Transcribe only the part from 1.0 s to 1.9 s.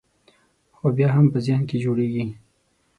هم په ذهن کې